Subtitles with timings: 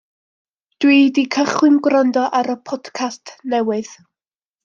[0.83, 3.93] Dw i 'di cychwyn gwrando ar y podcast newydd.